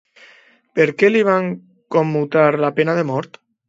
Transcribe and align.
Per 0.79 0.87
què 1.03 1.11
li 1.13 1.23
van 1.29 1.53
commutar 1.97 2.51
la 2.67 2.77
pena 2.81 3.01
de 3.03 3.11
mort? 3.17 3.45